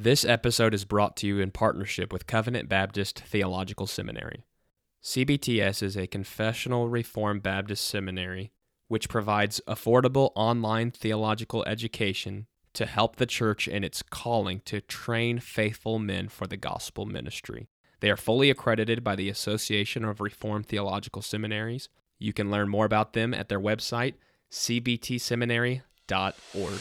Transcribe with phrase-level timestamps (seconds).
[0.00, 4.44] This episode is brought to you in partnership with Covenant Baptist Theological Seminary.
[5.02, 8.52] CBTS is a confessional Reformed Baptist seminary
[8.86, 15.40] which provides affordable online theological education to help the church in its calling to train
[15.40, 17.66] faithful men for the gospel ministry.
[17.98, 21.88] They are fully accredited by the Association of Reformed Theological Seminaries.
[22.20, 24.14] You can learn more about them at their website,
[24.52, 26.80] cbtseminary.org.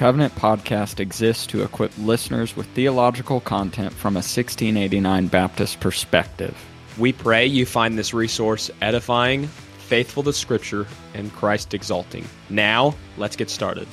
[0.00, 6.56] Covenant podcast exists to equip listeners with theological content from a 1689 Baptist perspective.
[6.96, 12.24] We pray you find this resource edifying, faithful to Scripture, and Christ exalting.
[12.48, 13.86] Now, let's get started.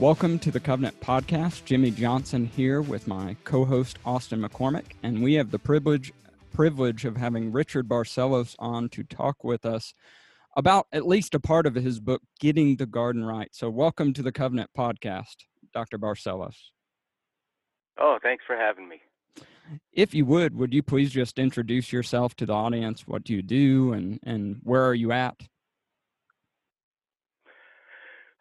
[0.00, 1.64] Welcome to the Covenant Podcast.
[1.64, 6.12] Jimmy Johnson here with my co-host Austin McCormick, and we have the privilege
[6.52, 9.94] privilege of having Richard Barcellos on to talk with us
[10.56, 13.48] about at least a part of his book, Getting the Garden Right.
[13.52, 15.36] So, welcome to the Covenant Podcast,
[15.72, 15.98] Dr.
[15.98, 16.56] Barcellos.
[17.98, 19.00] Oh, thanks for having me.
[19.92, 23.06] If you would, would you please just introduce yourself to the audience?
[23.06, 25.36] What do you do, and and where are you at?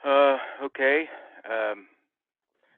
[0.04, 1.08] Uh, okay.
[1.50, 1.86] Um,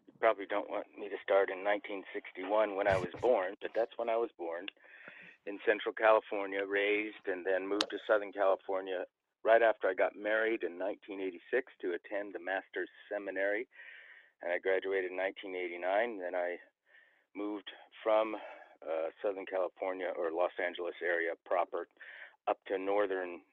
[0.08, 3.98] you probably don't want me to start in 1961 when I was born, but that's
[3.98, 4.68] when I was born
[5.48, 9.06] in Central California, raised, and then moved to Southern California
[9.46, 13.70] right after I got married in 1986 to attend the Master's Seminary,
[14.42, 16.18] and I graduated in 1989.
[16.18, 16.58] Then I
[17.38, 17.70] moved
[18.02, 18.34] from
[18.82, 21.86] uh, Southern California or Los Angeles area proper
[22.50, 23.46] up to northern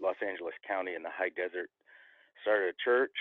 [0.00, 1.68] Los Angeles County in the high desert.
[2.40, 3.16] Started a church,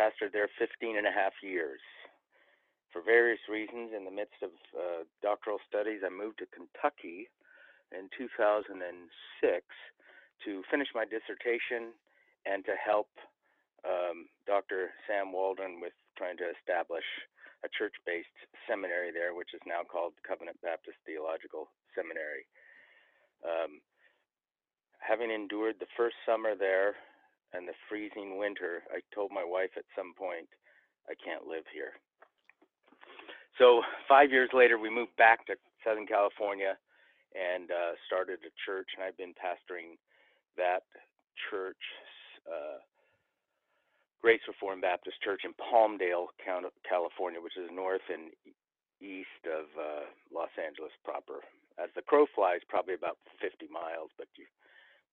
[0.00, 1.84] pastored there 15 and a half years.
[2.96, 7.28] For various reasons, in the midst of uh, doctoral studies, I moved to Kentucky
[7.92, 9.62] in 2006
[10.44, 11.92] to finish my dissertation
[12.46, 13.08] and to help
[13.84, 14.90] um, Dr.
[15.06, 17.04] Sam Waldron with trying to establish
[17.64, 18.32] a church based
[18.68, 22.48] seminary there, which is now called Covenant Baptist Theological Seminary.
[23.44, 23.80] Um,
[25.00, 26.96] having endured the first summer there
[27.52, 30.48] and the freezing winter, I told my wife at some point,
[31.08, 31.96] I can't live here.
[33.58, 36.78] So, five years later, we moved back to Southern California
[37.36, 40.00] and uh, started a church, and I've been pastoring
[40.56, 40.84] that
[41.50, 41.80] church,
[42.46, 42.82] uh,
[44.22, 46.28] Grace Reformed Baptist Church in Palmdale,
[46.84, 48.32] California, which is north and
[49.00, 51.40] east of uh, Los Angeles proper.
[51.80, 54.44] As the crow flies, probably about 50 miles, but you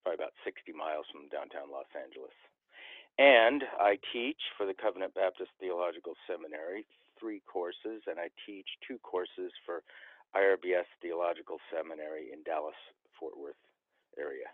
[0.03, 2.35] probably about 60 miles from downtown Los Angeles.
[3.17, 6.85] And I teach for the Covenant Baptist Theological Seminary
[7.19, 9.81] three courses, and I teach two courses for
[10.37, 12.77] IRBS Theological Seminary in Dallas,
[13.19, 13.57] Fort Worth
[14.17, 14.47] area.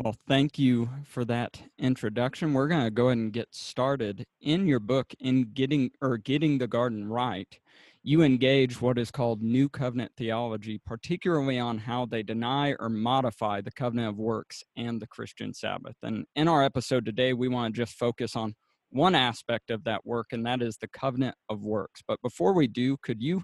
[0.00, 2.52] Well, thank you for that introduction.
[2.54, 4.24] We're going to go ahead and get started.
[4.40, 7.58] In your book, in getting or getting the garden right,
[8.04, 13.60] you engage what is called New Covenant theology, particularly on how they deny or modify
[13.60, 15.96] the covenant of works and the Christian Sabbath.
[16.04, 18.54] And in our episode today, we want to just focus on
[18.90, 22.02] one aspect of that work, and that is the covenant of works.
[22.06, 23.42] But before we do, could you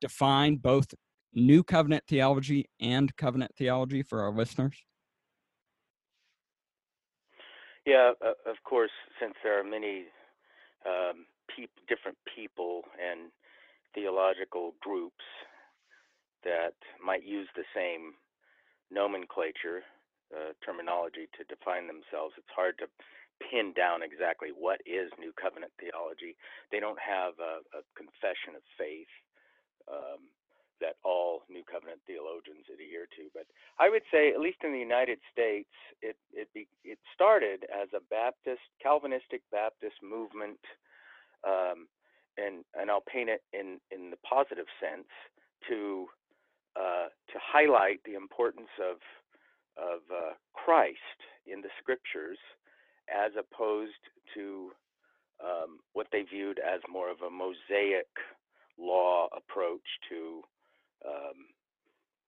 [0.00, 0.86] define both
[1.34, 4.76] New Covenant theology and covenant theology for our listeners?
[7.86, 8.12] Yeah,
[8.46, 10.06] of course, since there are many
[10.86, 13.30] um, peop- different people and
[13.94, 15.24] theological groups
[16.44, 16.74] that
[17.04, 18.14] might use the same
[18.90, 19.82] nomenclature,
[20.34, 22.86] uh, terminology to define themselves, it's hard to
[23.50, 26.36] pin down exactly what is New Covenant theology.
[26.72, 29.10] They don't have a, a confession of faith.
[29.90, 30.30] Um,
[30.80, 33.28] that all New Covenant theologians adhere to.
[33.32, 33.46] But
[33.78, 35.70] I would say, at least in the United States,
[36.02, 40.60] it it be, it started as a Baptist Calvinistic Baptist movement,
[41.46, 41.88] um,
[42.36, 45.08] and and I'll paint it in in the positive sense
[45.68, 46.06] to
[46.76, 48.98] uh, to highlight the importance of
[49.76, 52.38] of uh, Christ in the Scriptures,
[53.12, 54.00] as opposed
[54.34, 54.70] to
[55.42, 58.08] um, what they viewed as more of a Mosaic
[58.78, 60.42] law approach to
[61.04, 61.52] um,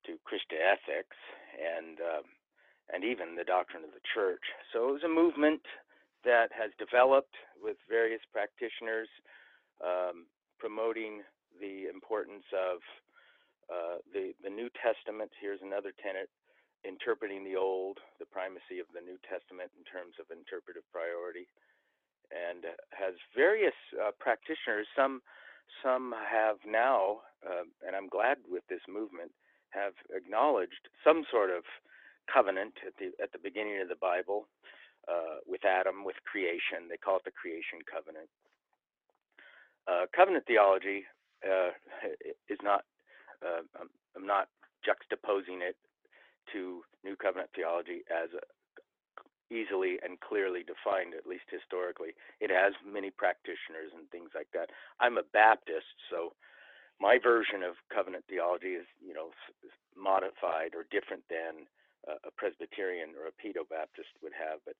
[0.06, 1.16] to Christian ethics
[1.56, 2.26] and um,
[2.88, 4.42] and even the doctrine of the church.
[4.72, 5.60] So it was a movement
[6.24, 9.08] that has developed with various practitioners
[9.84, 10.24] um,
[10.58, 11.22] promoting
[11.60, 12.80] the importance of
[13.68, 15.30] uh, the the New Testament.
[15.36, 16.32] Here's another tenet:
[16.84, 21.46] interpreting the Old, the primacy of the New Testament in terms of interpretive priority,
[22.32, 22.64] and
[22.96, 24.88] has various uh, practitioners.
[24.96, 25.20] Some
[25.82, 29.30] some have now, uh, and I'm glad with this movement,
[29.70, 31.64] have acknowledged some sort of
[32.32, 34.48] covenant at the at the beginning of the Bible
[35.08, 36.88] uh, with Adam, with creation.
[36.88, 38.28] They call it the creation covenant.
[39.88, 41.04] Uh, covenant theology
[41.44, 41.72] uh,
[42.48, 42.84] is not.
[43.40, 43.88] Uh, I'm,
[44.26, 44.48] not
[44.82, 45.76] juxtaposing it
[46.52, 48.42] to New Covenant theology as a,
[49.50, 52.12] easily and clearly defined, at least historically.
[52.40, 54.70] It has many practitioners and things like that.
[55.00, 56.32] I'm a Baptist, so
[57.00, 59.30] my version of covenant theology is, you know,
[59.96, 61.66] modified or different than
[62.24, 64.60] a Presbyterian or a Pedo Baptist would have.
[64.64, 64.76] But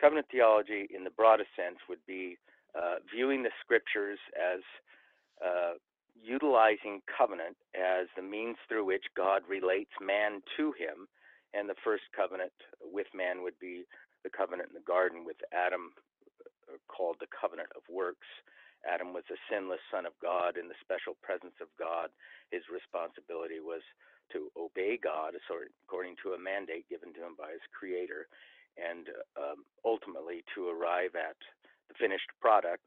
[0.00, 2.38] covenant theology, in the broadest sense, would be
[2.74, 4.60] uh, viewing the scriptures as
[5.44, 5.74] uh,
[6.22, 11.08] utilizing covenant as the means through which God relates man to him.
[11.52, 13.84] And the first covenant with man would be
[14.22, 15.92] the covenant in the garden with Adam,
[16.68, 18.26] uh, called the covenant of works.
[18.86, 22.08] Adam was a sinless son of God in the special presence of God.
[22.48, 23.84] His responsibility was
[24.32, 28.30] to obey God according to a mandate given to him by his creator,
[28.78, 31.36] and um, ultimately to arrive at
[31.90, 32.86] the finished product,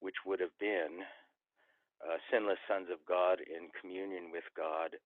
[0.00, 1.06] which would have been
[2.02, 4.98] uh, sinless sons of God in communion with God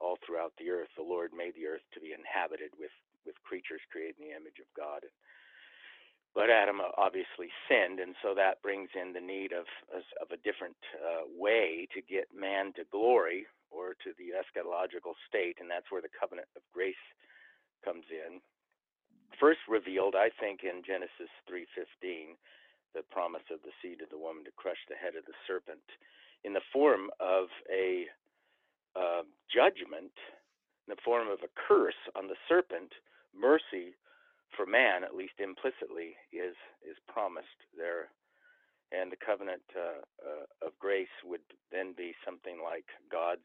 [0.00, 0.92] all throughout the earth.
[0.96, 2.92] The Lord made the earth to be inhabited with
[3.26, 5.06] with creatures created in the image of God.
[6.34, 10.76] But Adam obviously sinned, and so that brings in the need of of a different
[10.94, 16.02] uh, way to get man to glory or to the eschatological state, and that's where
[16.04, 17.04] the covenant of grace
[17.84, 18.40] comes in.
[19.40, 22.36] First revealed, I think, in Genesis 3:15,
[22.94, 25.84] the promise of the seed of the woman to crush the head of the serpent,
[26.44, 28.06] in the form of a
[28.96, 29.22] uh,
[29.52, 30.12] judgment,
[30.88, 32.96] in the form of a curse on the serpent
[33.36, 33.92] mercy
[34.56, 38.08] for man, at least implicitly, is is promised there,
[38.88, 43.44] and the covenant uh, uh, of grace would then be something like God's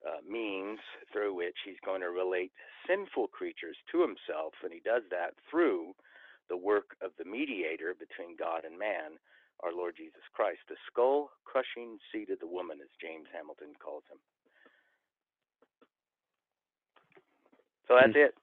[0.00, 0.80] uh, means
[1.12, 2.56] through which He's going to relate
[2.88, 5.92] sinful creatures to Himself, and He does that through
[6.48, 9.20] the work of the mediator between God and man,
[9.60, 14.08] our Lord Jesus Christ, the skull crushing seed of the woman, as James Hamilton calls
[14.08, 14.18] him.
[17.92, 18.34] So that's it.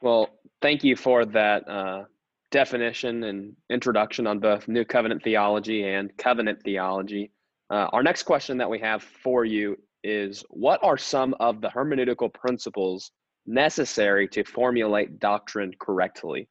[0.00, 0.28] Well,
[0.62, 2.04] thank you for that uh,
[2.52, 7.32] definition and introduction on both New Covenant theology and covenant theology.
[7.68, 11.68] Uh, our next question that we have for you is What are some of the
[11.68, 13.10] hermeneutical principles
[13.46, 16.48] necessary to formulate doctrine correctly?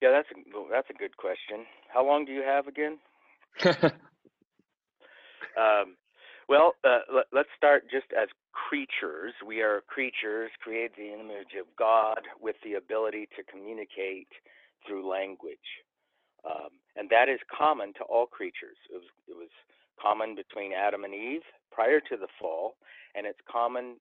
[0.00, 0.34] Yeah, that's a,
[0.70, 1.66] that's a good question.
[1.92, 2.98] How long do you have again?
[5.58, 5.96] um,
[6.48, 7.00] well, uh,
[7.32, 9.32] let, us start just as creatures.
[9.46, 14.28] We are creatures created in the image of God with the ability to communicate
[14.86, 15.58] through language.
[16.44, 18.76] Um, and that is common to all creatures.
[18.90, 19.50] It was, it was
[20.00, 22.74] common between Adam and Eve prior to the fall,
[23.14, 23.96] and it's common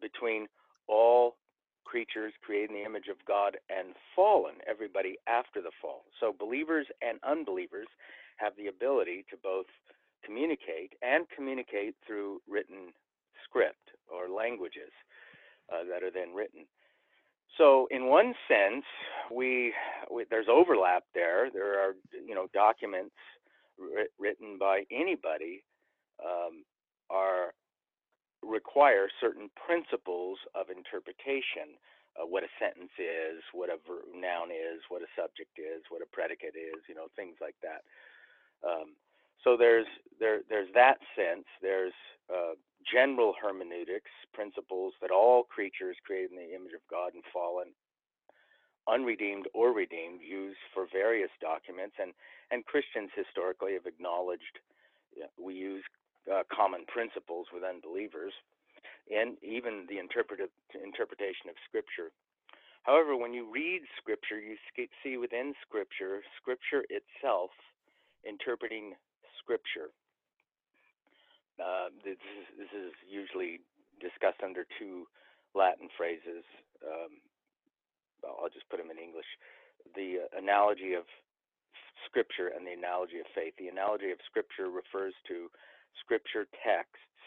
[0.00, 0.46] between
[0.88, 1.36] all
[1.84, 6.04] creatures created in the image of God and fallen, everybody after the fall.
[6.18, 7.88] So believers and unbelievers
[8.36, 9.66] have the ability to both
[10.24, 12.92] communicate and communicate through written
[13.44, 14.92] script or languages
[15.72, 16.66] uh, that are then written.
[17.58, 18.84] So, in one sense,
[19.30, 19.74] we,
[20.10, 21.50] we, there's overlap there.
[21.52, 23.14] There are you know documents
[24.18, 25.64] written by anybody
[26.24, 26.64] um,
[27.08, 27.52] are
[28.42, 31.76] require certain principles of interpretation.
[32.18, 33.78] Uh, what a sentence is, what a
[34.16, 37.86] noun is, what a subject is, what a predicate is, you know, things like that.
[38.66, 38.96] Um,
[39.44, 39.86] so there's
[40.18, 41.46] there there's that sense.
[41.62, 41.94] There's
[42.32, 42.54] uh,
[42.84, 47.72] general hermeneutics principles that all creatures created in the image of God and fallen,
[48.88, 52.12] unredeemed or redeemed, use for various documents, and
[52.50, 54.60] and Christians historically have acknowledged
[55.14, 55.84] you know, we use
[56.30, 58.32] uh, common principles with unbelievers,
[59.10, 62.12] and even the interpretive interpretation of Scripture.
[62.82, 64.56] However, when you read Scripture, you
[65.02, 67.50] see within Scripture, Scripture itself
[68.24, 68.94] interpreting
[69.50, 69.90] Scripture.
[71.58, 73.58] Uh, this, is, this, is, usually
[73.98, 75.10] discussed under two
[75.58, 76.46] Latin phrases.
[76.86, 77.18] Um,
[78.22, 79.26] I'll just put them in English.
[79.98, 81.02] The analogy of
[82.06, 83.58] Scripture and the analogy of faith.
[83.58, 85.50] The analogy of Scripture refers to
[85.98, 87.18] Scripture texts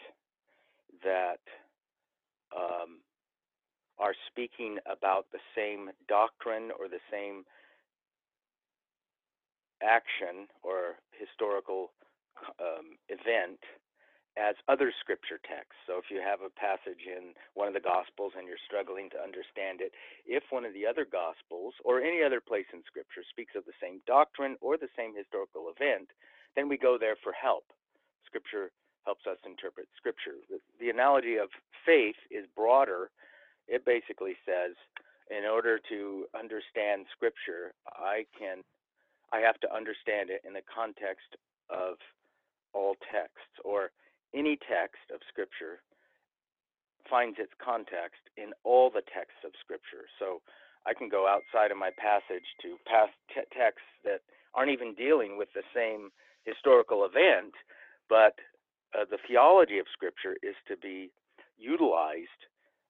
[1.04, 1.44] that
[2.56, 3.04] um,
[4.00, 7.44] are speaking about the same doctrine or the same
[9.84, 11.92] action or historical
[12.60, 13.60] um, event
[14.36, 15.78] as other scripture texts.
[15.86, 19.22] So if you have a passage in one of the Gospels and you're struggling to
[19.22, 19.94] understand it,
[20.26, 23.78] if one of the other Gospels or any other place in Scripture speaks of the
[23.78, 26.10] same doctrine or the same historical event,
[26.58, 27.70] then we go there for help.
[28.26, 28.74] Scripture
[29.06, 30.42] helps us interpret Scripture.
[30.50, 31.54] The, the analogy of
[31.86, 33.14] faith is broader.
[33.70, 34.74] It basically says,
[35.30, 38.66] in order to understand Scripture, I can,
[39.30, 41.38] I have to understand it in the context
[41.70, 42.02] of
[42.74, 43.90] all texts, or
[44.34, 45.80] any text of Scripture
[47.08, 50.08] finds its context in all the texts of Scripture.
[50.18, 50.40] So
[50.86, 54.20] I can go outside of my passage to past t- texts that
[54.54, 56.10] aren't even dealing with the same
[56.44, 57.54] historical event,
[58.08, 58.34] but
[58.96, 61.10] uh, the theology of Scripture is to be
[61.56, 62.40] utilized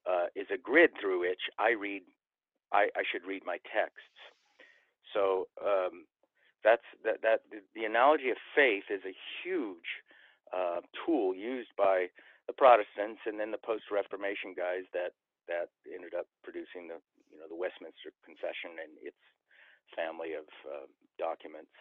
[0.09, 2.03] uh, is a grid through which I read.
[2.73, 4.19] I, I should read my texts.
[5.15, 6.05] So um,
[6.65, 7.21] that's that.
[7.23, 7.45] That
[7.75, 10.03] the analogy of faith is a huge
[10.51, 12.09] uh, tool used by
[12.49, 15.13] the Protestants and then the post-Reformation guys that
[15.49, 19.21] that ended up producing the you know the Westminster Confession and its
[19.93, 20.89] family of uh,
[21.21, 21.73] documents.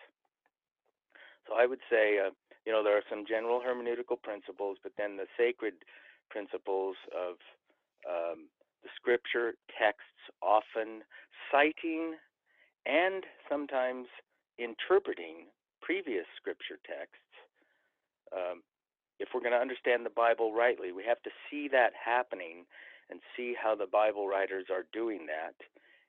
[1.47, 2.31] So I would say, uh,
[2.65, 5.73] you know, there are some general hermeneutical principles, but then the sacred
[6.29, 7.35] principles of
[8.07, 8.47] um,
[8.83, 11.03] the scripture texts, often
[11.51, 12.15] citing
[12.85, 14.07] and sometimes
[14.57, 15.49] interpreting
[15.81, 17.33] previous scripture texts.
[18.31, 18.63] Um,
[19.19, 22.65] if we're going to understand the Bible rightly, we have to see that happening
[23.09, 25.55] and see how the Bible writers are doing that,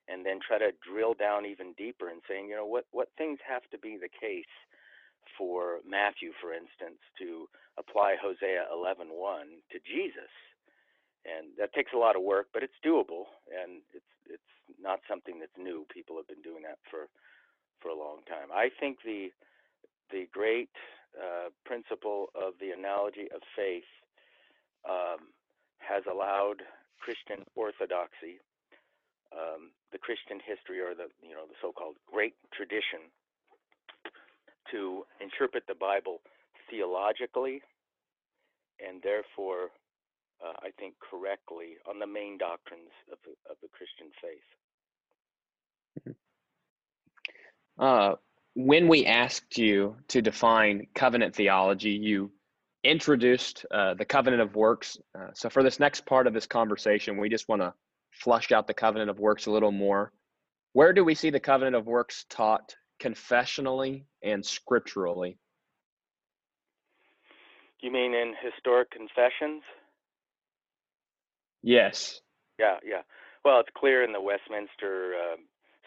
[0.09, 3.39] and then try to drill down even deeper and saying, you know, what what things
[3.47, 4.51] have to be the case
[5.37, 7.49] for Matthew, for instance, to
[7.79, 9.11] apply Hosea 11:1
[9.73, 10.31] to Jesus,
[11.25, 15.39] and that takes a lot of work, but it's doable, and it's it's not something
[15.41, 15.85] that's new.
[15.93, 17.09] People have been doing that for
[17.85, 18.49] for a long time.
[18.49, 19.29] I think the
[20.11, 20.73] the great
[21.21, 23.89] uh, principle of the analogy of faith
[24.89, 25.29] um,
[25.79, 26.65] has allowed
[27.01, 28.41] Christian orthodoxy,
[29.33, 33.13] um, the Christian history, or the you know the so-called great tradition,
[34.73, 36.25] to interpret the Bible
[36.71, 37.61] theologically,
[38.81, 39.69] and therefore,
[40.41, 44.49] uh, I think correctly on the main doctrines of the, of the Christian faith.
[47.79, 48.15] Uh,
[48.55, 52.31] when we asked you to define covenant theology, you
[52.85, 54.99] introduced uh, the covenant of works.
[55.19, 57.75] Uh, so, for this next part of this conversation, we just want to
[58.13, 60.13] flush out the covenant of works a little more.
[60.73, 65.39] Where do we see the covenant of works taught confessionally and scripturally?
[67.81, 69.63] You mean in historic confessions?
[71.63, 72.21] Yes.
[72.59, 73.03] Yeah, yeah.
[73.45, 75.37] Well, it's clear in the Westminster uh,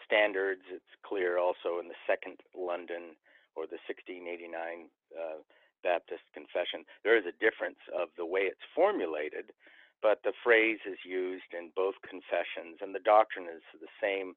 [0.08, 0.64] standards.
[0.72, 3.12] It's clear also in the Second London
[3.52, 5.44] or the 1689 uh,
[5.84, 6.88] Baptist Confession.
[7.04, 9.52] There is a difference of the way it's formulated,
[10.00, 14.32] but the phrase is used in both confessions, and the doctrine is the same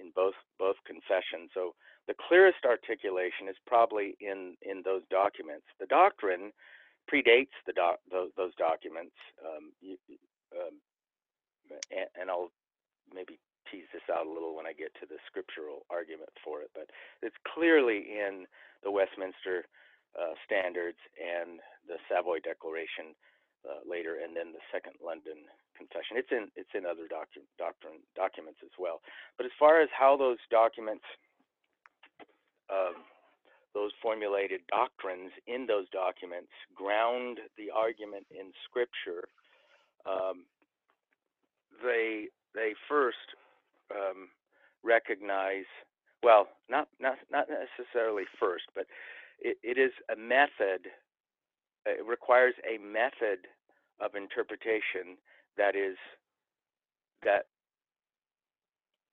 [0.00, 1.52] in both both confessions.
[1.52, 1.76] So
[2.08, 5.66] the clearest articulation is probably in in those documents.
[5.78, 6.56] The doctrine
[7.10, 9.96] predates the doc, those, those documents, um, you,
[10.54, 10.78] um,
[11.90, 12.50] and, and I'll
[13.12, 13.38] maybe
[13.70, 16.90] tease this out a little when I get to the scriptural argument for it, but
[17.22, 18.44] it's clearly in
[18.82, 19.64] the Westminster
[20.18, 23.14] uh, Standards and the Savoy Declaration
[23.62, 25.46] uh, later, and then the Second London
[25.76, 26.16] Confession.
[26.16, 29.00] It's in it's in other docu- doctrine documents as well.
[29.36, 31.04] But as far as how those documents,
[32.68, 33.04] um,
[33.72, 39.28] those formulated doctrines in those documents ground the argument in Scripture,
[40.04, 40.44] um,
[41.84, 43.36] they they first
[43.90, 44.28] um,
[44.82, 45.66] recognize
[46.22, 48.86] well, not not not necessarily first, but
[49.40, 50.86] it, it is a method.
[51.86, 53.48] It requires a method
[54.00, 55.16] of interpretation
[55.56, 55.96] that is
[57.22, 57.46] that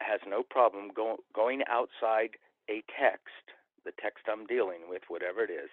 [0.02, 2.38] has no problem go, going outside
[2.70, 3.56] a text,
[3.86, 5.70] the text I'm dealing with, whatever it is,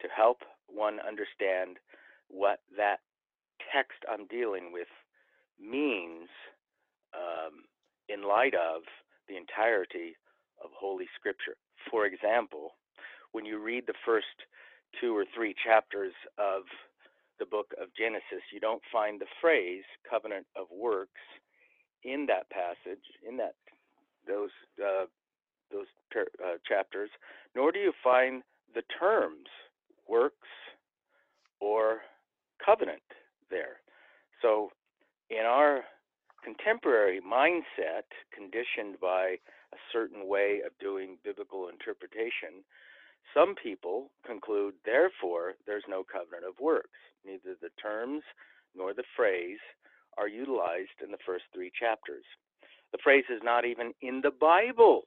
[0.00, 1.78] to help one understand
[2.28, 3.00] what that
[3.72, 4.88] text I'm dealing with
[5.60, 6.28] means
[7.14, 7.64] um,
[8.08, 8.82] in light of
[9.28, 10.16] the entirety
[10.62, 11.56] of Holy Scripture.
[11.90, 12.72] For example,
[13.32, 14.26] when you read the first
[15.00, 16.62] two or three chapters of
[17.38, 21.20] the book of Genesis, you don't find the phrase covenant of works
[22.04, 23.54] in that passage, in that
[24.26, 24.50] those
[24.82, 25.06] uh,
[25.72, 27.10] those uh, chapters,
[27.56, 28.42] nor do you find
[28.74, 29.48] the terms
[30.08, 30.48] works
[31.60, 32.00] or
[32.64, 33.02] covenant
[33.50, 33.80] there.
[34.42, 34.70] So,
[35.30, 35.82] in our
[36.44, 39.40] contemporary mindset, conditioned by
[39.72, 42.62] a certain way of doing biblical interpretation,
[43.32, 47.00] some people conclude, therefore, there's no covenant of works.
[47.24, 48.22] Neither the terms
[48.76, 49.58] nor the phrase
[50.18, 52.24] are utilized in the first three chapters.
[52.92, 55.02] The phrase is not even in the Bible,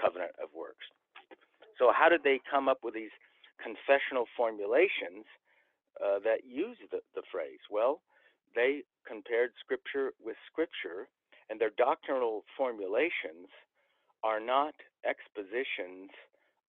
[0.00, 0.84] covenant of works.
[1.78, 3.14] So, how did they come up with these
[3.62, 5.24] confessional formulations
[6.02, 7.62] uh, that use the, the phrase?
[7.70, 8.02] Well,
[8.54, 11.08] they compared Scripture with Scripture,
[11.50, 13.48] and their doctrinal formulations
[14.24, 16.10] are not expositions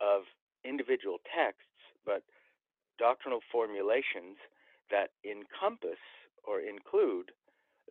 [0.02, 0.24] of
[0.66, 2.24] individual texts, but
[2.98, 4.38] doctrinal formulations
[4.90, 6.02] that encompass
[6.44, 7.32] or include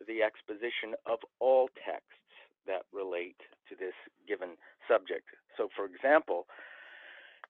[0.07, 2.33] the exposition of all texts
[2.67, 3.93] that relate to this
[4.27, 4.55] given
[4.87, 5.27] subject.
[5.57, 6.47] So, for example,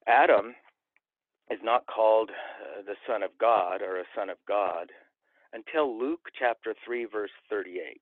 [0.08, 0.56] Adam
[1.50, 4.90] is not called uh, the Son of God or a Son of God
[5.54, 8.02] until Luke chapter 3, verse 38.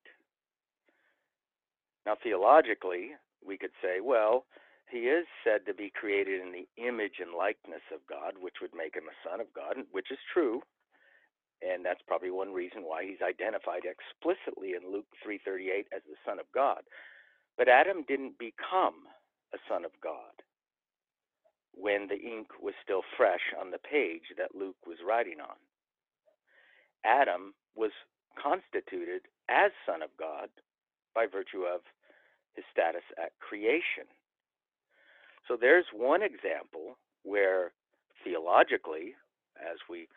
[2.05, 3.11] Now, theologically,
[3.45, 4.45] we could say, well,
[4.89, 8.75] he is said to be created in the image and likeness of God, which would
[8.75, 10.61] make him a son of God, which is true.
[11.61, 16.39] And that's probably one reason why he's identified explicitly in Luke 3:38 as the son
[16.39, 16.83] of God.
[17.55, 19.07] But Adam didn't become
[19.53, 20.41] a son of God
[21.73, 25.55] when the ink was still fresh on the page that Luke was writing on.
[27.05, 27.91] Adam was
[28.41, 30.49] constituted as son of God
[31.13, 31.81] by virtue of
[32.53, 34.07] his status at creation.
[35.47, 37.71] So there's one example where
[38.23, 39.15] theologically,
[39.59, 40.07] as we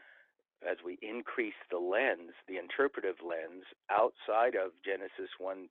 [0.65, 5.69] as we increase the lens, the interpretive lens outside of Genesis 1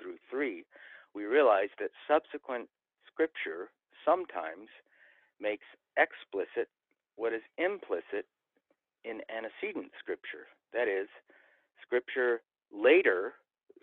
[0.00, 0.64] through 3,
[1.14, 2.68] we realize that subsequent
[3.06, 3.70] scripture
[4.04, 4.66] sometimes
[5.38, 6.66] makes explicit
[7.14, 8.26] what is implicit
[9.04, 10.48] in antecedent scripture.
[10.72, 11.08] That is,
[11.82, 12.40] scripture
[12.72, 13.34] later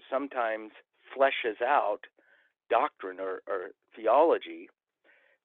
[0.09, 0.71] sometimes
[1.15, 2.01] fleshes out
[2.69, 4.69] doctrine or, or theology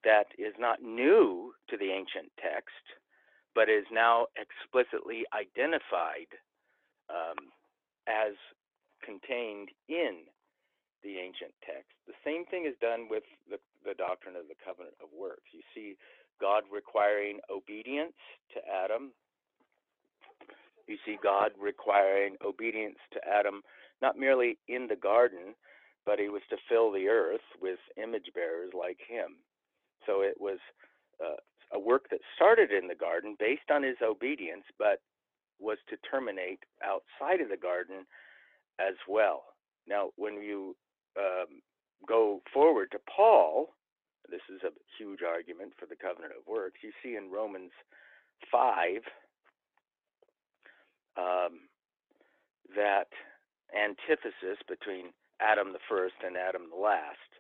[0.04, 2.84] that is not new to the ancient text,
[3.54, 6.30] but is now explicitly identified
[7.10, 7.50] um,
[8.06, 8.34] as
[9.02, 10.26] contained in
[11.02, 11.90] the ancient text.
[12.06, 15.50] The same thing is done with the, the doctrine of the covenant of works.
[15.52, 15.96] You see
[16.40, 18.16] God requiring obedience
[18.54, 19.12] to Adam.
[20.86, 23.62] You see God requiring obedience to Adam,
[24.00, 25.54] not merely in the garden,
[26.04, 29.36] but he was to fill the earth with image bearers like him.
[30.06, 30.58] So it was
[31.20, 31.40] uh,
[31.72, 35.00] a work that started in the garden based on his obedience, but
[35.58, 38.06] was to terminate outside of the garden
[38.78, 39.44] as well.
[39.88, 40.76] Now, when you
[41.18, 41.62] um,
[42.06, 43.74] go forward to Paul,
[44.30, 46.80] this is a huge argument for the covenant of works.
[46.82, 47.72] You see in Romans
[48.50, 49.02] 5
[51.16, 51.68] um,
[52.74, 53.08] that
[53.74, 57.30] antithesis between Adam the first and Adam the last.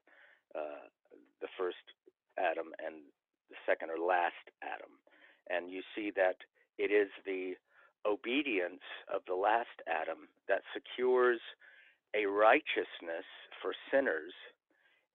[0.54, 0.88] Uh,
[1.40, 1.84] the first
[2.38, 3.04] Adam and
[3.50, 4.98] the second or last Adam.
[5.48, 6.36] And you see that
[6.78, 7.54] it is the
[8.06, 11.40] obedience of the last Adam that secures
[12.14, 13.26] a righteousness
[13.60, 14.32] for sinners.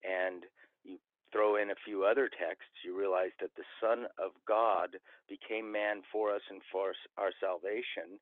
[0.04, 0.43] And
[0.84, 0.97] you
[1.32, 4.97] throw in a few other texts, you realize that the Son of God
[5.30, 8.19] became man for us and for our salvation.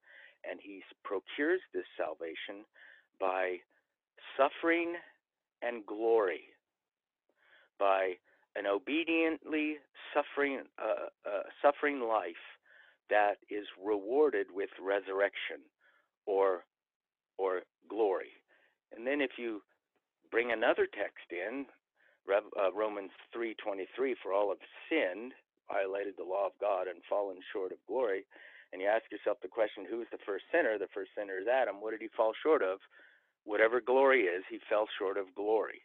[0.49, 2.65] And he procures this salvation
[3.19, 3.57] by
[4.37, 4.95] suffering
[5.61, 6.41] and glory,
[7.77, 8.13] by
[8.55, 9.77] an obediently
[10.13, 12.43] suffering uh, uh, suffering life
[13.09, 15.61] that is rewarded with resurrection
[16.25, 16.63] or
[17.37, 18.31] or glory.
[18.95, 19.61] And then if you
[20.31, 21.65] bring another text in,
[22.29, 25.33] uh, Romans 3:23, for all have sinned,
[25.67, 28.25] violated the law of God, and fallen short of glory.
[28.71, 30.77] And you ask yourself the question, who's the first sinner?
[30.77, 31.81] The first sinner is Adam.
[31.81, 32.79] What did he fall short of?
[33.45, 35.81] Whatever glory is, he fell short of glory.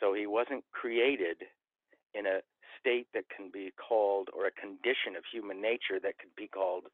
[0.00, 1.44] So he wasn't created
[2.14, 2.40] in a
[2.80, 6.84] state that can be called, or a condition of human nature that could be called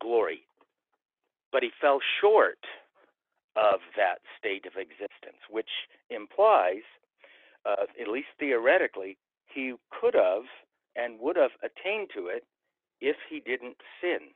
[0.00, 0.46] glory.
[1.52, 2.58] But he fell short
[3.56, 5.70] of that state of existence, which
[6.10, 6.84] implies,
[7.64, 10.44] uh, at least theoretically, he could have
[10.94, 12.44] and would have attained to it
[13.00, 14.34] if he didn't sin.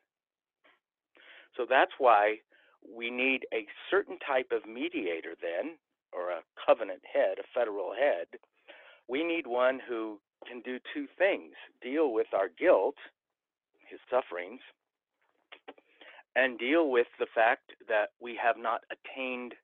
[1.56, 2.36] So that's why
[2.82, 5.76] we need a certain type of mediator then
[6.12, 8.26] or a covenant head, a federal head,
[9.08, 12.96] we need one who can do two things deal with our guilt,
[13.88, 14.60] his sufferings,
[16.36, 19.54] and deal with the fact that we have not attained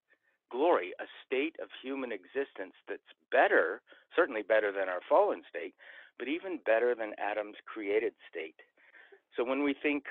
[0.51, 3.83] glory, a state of human existence that's better,
[4.15, 5.75] certainly better than our fallen state,
[6.19, 8.57] but even better than Adam's created state.
[9.37, 10.05] So when we think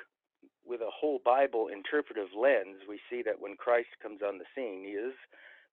[0.65, 4.83] with a whole Bible interpretive lens, we see that when Christ comes on the scene,
[4.85, 5.13] he is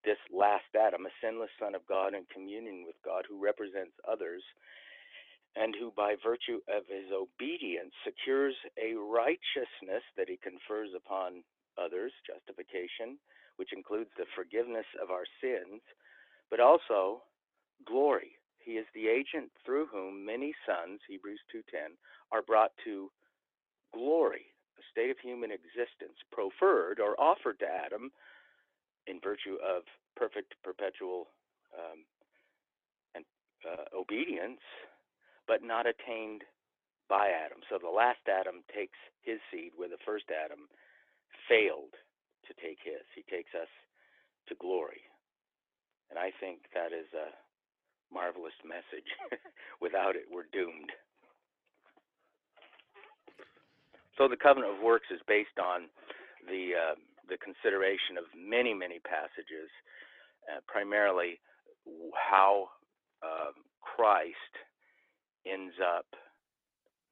[0.04, 4.42] this last Adam, a sinless Son of God in communion with God, who represents others,
[5.54, 11.44] and who, by virtue of his obedience, secures a righteousness that he confers upon
[11.76, 13.20] others, justification,
[13.56, 15.80] which includes the forgiveness of our sins,
[16.50, 17.22] but also
[17.84, 18.32] glory.
[18.58, 21.96] He is the agent through whom many sons, Hebrews 2:10,
[22.30, 23.10] are brought to
[23.94, 24.52] glory.
[24.78, 28.10] a state of human existence proffered or offered to Adam
[29.06, 29.82] in virtue of
[30.16, 31.28] perfect perpetual
[31.76, 32.04] um,
[33.14, 33.24] and
[33.66, 34.60] uh, obedience,
[35.46, 36.42] but not attained
[37.08, 37.58] by Adam.
[37.68, 40.68] So the last Adam takes his seed where the first Adam
[41.48, 41.94] failed
[42.46, 43.04] to take his.
[43.14, 43.70] He takes us
[44.48, 45.02] to glory.
[46.10, 47.32] And I think that is a
[48.12, 49.08] marvelous message.
[49.80, 50.92] Without it, we're doomed.
[54.22, 55.90] So the covenant of works is based on
[56.46, 56.94] the uh,
[57.28, 59.66] the consideration of many many passages,
[60.46, 61.40] uh, primarily
[62.14, 62.68] how
[63.18, 63.50] uh,
[63.82, 64.54] Christ
[65.44, 66.06] ends up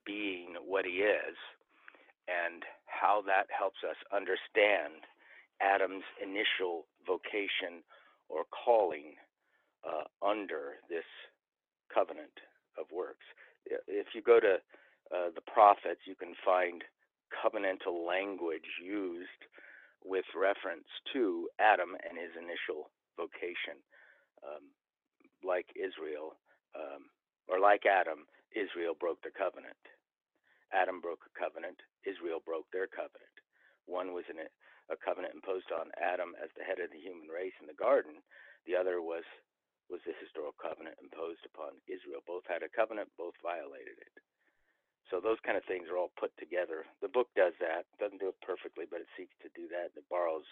[0.06, 1.34] being what he is,
[2.30, 5.02] and how that helps us understand
[5.60, 7.82] Adam's initial vocation
[8.28, 9.18] or calling
[9.82, 11.10] uh, under this
[11.92, 12.38] covenant
[12.78, 13.26] of works.
[13.66, 14.62] If you go to
[15.10, 16.84] uh, the prophets, you can find
[17.32, 19.42] covenantal language used
[20.04, 23.78] with reference to Adam and his initial vocation.
[24.44, 24.72] Um,
[25.44, 26.36] like Israel,
[26.76, 27.08] um,
[27.48, 29.78] or like Adam, Israel broke the covenant.
[30.72, 33.34] Adam broke a covenant, Israel broke their covenant.
[33.86, 34.28] One was
[34.90, 38.18] a covenant imposed on Adam as the head of the human race in the garden,
[38.66, 39.24] the other was
[39.90, 42.22] was the historical covenant imposed upon Israel.
[42.22, 44.14] Both had a covenant, both violated it.
[45.10, 46.86] So those kind of things are all put together.
[47.02, 47.90] The book does that.
[47.98, 49.90] Doesn't do it perfectly, but it seeks to do that.
[49.90, 50.46] And It borrows,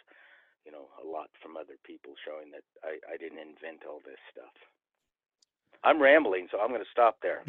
[0.66, 4.18] you know, a lot from other people, showing that I, I didn't invent all this
[4.35, 4.53] stuff.
[5.85, 7.44] I'm rambling, so I'm going to stop there.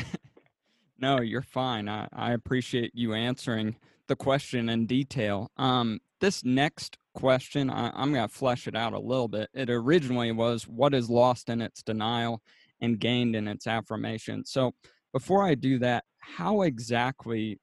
[0.99, 1.89] no, you're fine.
[1.89, 3.75] I, I appreciate you answering
[4.07, 5.49] the question in detail.
[5.57, 9.49] Um, this next question, I, I'm going to flesh it out a little bit.
[9.53, 12.41] It originally was what is lost in its denial
[12.81, 14.45] and gained in its affirmation.
[14.45, 14.73] So
[15.13, 17.59] before I do that, how exactly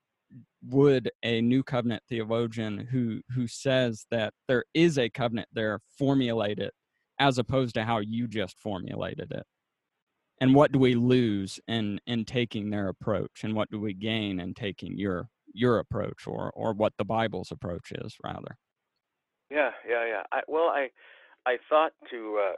[0.68, 6.58] would a new covenant theologian who who says that there is a covenant there formulate
[6.58, 6.74] it
[7.18, 9.44] as opposed to how you just formulated it?
[10.40, 14.40] And what do we lose in in taking their approach and what do we gain
[14.40, 18.58] in taking your your approach or or what the Bible's approach is rather?
[19.50, 20.22] Yeah, yeah, yeah.
[20.32, 20.88] I, well, I
[21.46, 22.56] I thought to uh,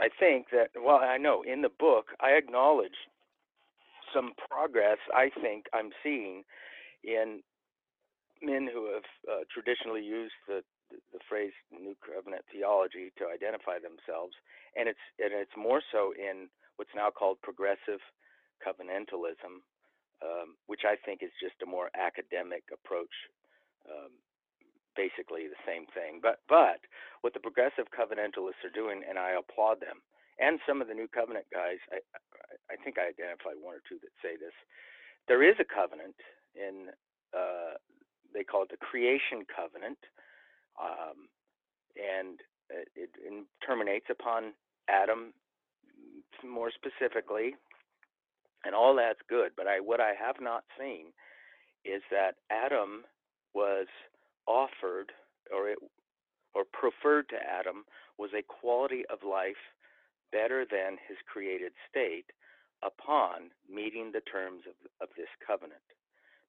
[0.00, 2.96] I think that well, I know in the book I acknowledge
[4.14, 6.44] some progress I think I'm seeing
[7.04, 7.40] in
[8.42, 14.34] men who have uh, traditionally used the, the phrase New Covenant theology to identify themselves,
[14.76, 18.02] and it's and it's more so in what's now called progressive
[18.60, 19.62] covenantalism,
[20.22, 23.14] um, which I think is just a more academic approach
[23.88, 24.12] um,
[24.96, 26.20] basically the same thing.
[26.22, 26.80] But but
[27.22, 30.02] what the progressive covenantalists are doing, and I applaud them,
[30.40, 32.00] and some of the new covenant guys, I
[32.70, 34.54] I think I identified one or two that say this.
[35.28, 36.16] There is a covenant
[36.54, 36.88] in
[37.36, 37.76] uh,
[38.34, 39.98] they call it the creation covenant,
[40.80, 41.28] um,
[41.96, 42.40] and
[42.70, 44.52] it, it, terminates upon
[44.88, 45.32] Adam
[46.44, 47.54] more specifically,
[48.64, 49.52] and all that's good.
[49.56, 51.12] But I what I have not seen
[51.84, 53.04] is that Adam
[53.54, 53.86] was
[54.46, 55.12] offered
[55.52, 55.78] or it
[56.54, 57.84] or preferred to Adam
[58.18, 59.60] was a quality of life
[60.32, 62.32] better than his created state
[62.82, 65.86] upon meeting the terms of, of this covenant.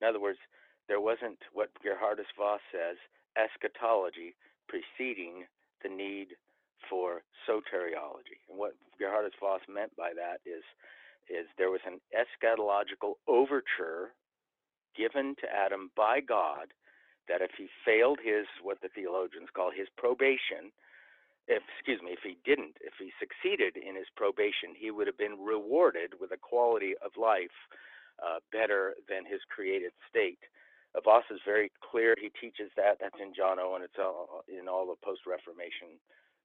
[0.02, 0.40] In other words,
[0.88, 2.98] there wasn't what Gerhardus Vos says,
[3.38, 4.36] eschatology
[4.68, 5.46] preceding
[5.84, 6.36] the need
[6.90, 8.42] for soteriology.
[8.50, 10.64] And what Gerhardus Vos meant by that is,
[11.30, 14.14] is there was an eschatological overture
[14.96, 16.74] given to Adam by God
[17.28, 20.72] that if he failed his what the theologians call his probation,
[21.48, 25.18] if, excuse me, if he didn't, if he succeeded in his probation, he would have
[25.18, 27.56] been rewarded with a quality of life
[28.24, 30.40] uh, better than his created state.
[30.96, 32.16] Uh, Vos is very clear.
[32.16, 33.02] He teaches that.
[33.02, 33.82] That's in John Owen.
[33.84, 36.00] It's all, in all the post-Reformation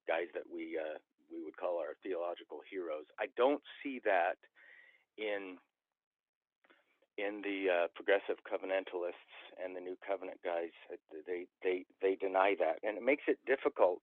[0.07, 0.97] guys that we uh,
[1.29, 3.05] we would call our theological heroes.
[3.21, 4.41] I don't see that
[5.17, 5.61] in
[7.19, 10.71] in the uh, progressive covenantalists and the new covenant guys
[11.27, 13.99] they they they deny that and it makes it difficult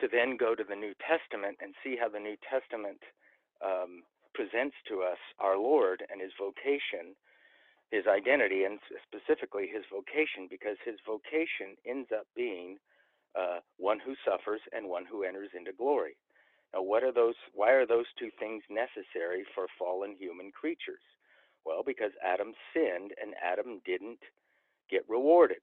[0.00, 3.00] to then go to the new testament and see how the new testament
[3.64, 4.02] um,
[4.34, 7.14] presents to us our lord and his vocation
[7.90, 12.78] his identity and specifically his vocation because his vocation ends up being
[13.36, 16.16] uh, one who suffers and one who enters into glory
[16.72, 21.04] now what are those why are those two things necessary for fallen human creatures
[21.64, 24.18] well, because Adam sinned and Adam didn't
[24.90, 25.62] get rewarded.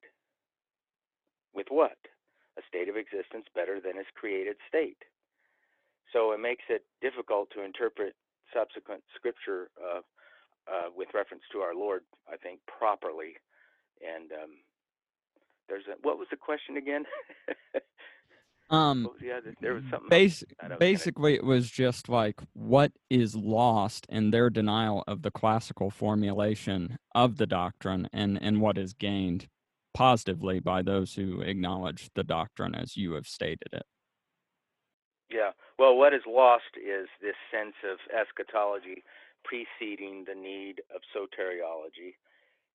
[1.53, 1.97] With what?
[2.59, 4.99] A state of existence better than his created state.
[6.11, 8.13] So it makes it difficult to interpret
[8.53, 10.01] subsequent scripture uh,
[10.67, 13.37] uh, with reference to our Lord, I think, properly.
[14.03, 14.51] And um,
[15.69, 17.05] there's a what was the question again?
[18.71, 19.55] Um, what was the other?
[19.61, 20.09] There was something.
[20.09, 24.51] bas- that I was gonna- basically, it was just like what is lost in their
[24.51, 29.47] denial of the classical formulation of the doctrine, and and what is gained
[29.93, 33.85] positively by those who acknowledge the doctrine as you have stated it.
[35.29, 35.51] Yeah.
[35.77, 39.03] Well, what is lost is this sense of eschatology
[39.45, 42.17] preceding the need of soteriology,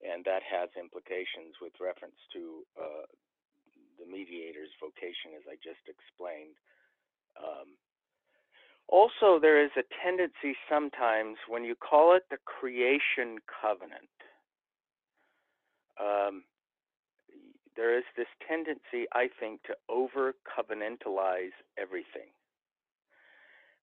[0.00, 3.06] and that has implications with reference to uh,
[3.98, 6.56] the mediator's vocation, as I just explained.
[7.36, 7.76] Um,
[8.88, 14.14] also, there is a tendency sometimes when you call it the creation covenant,
[15.98, 16.44] um,
[17.76, 22.30] there is this tendency, I think, to over covenantalize everything.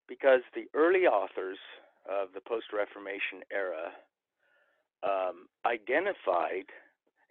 [0.07, 1.57] Because the early authors
[2.09, 3.91] of the post Reformation era
[5.03, 6.65] um, identified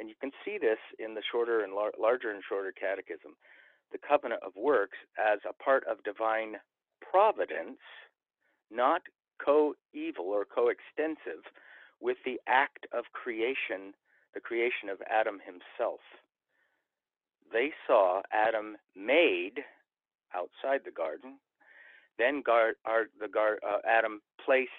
[0.00, 3.36] and you can see this in the shorter and lar- larger and shorter catechism,
[3.92, 6.56] the covenant of works as a part of divine
[7.04, 7.78] providence,
[8.70, 9.02] not
[9.44, 11.44] co-eval or co-extensive
[12.00, 13.92] with the act of creation,
[14.32, 16.00] the creation of Adam himself.
[17.52, 19.64] They saw Adam made
[20.34, 21.38] outside the garden,
[22.18, 24.70] then gar- the gar- uh, Adam placed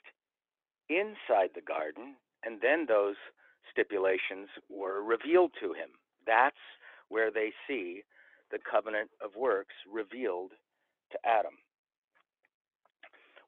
[0.89, 3.15] inside the garden, and then those
[3.71, 5.89] stipulations were revealed to him.
[6.25, 6.55] That's
[7.10, 8.03] where they see
[8.51, 10.51] the covenant of works revealed
[11.12, 11.57] to Adam.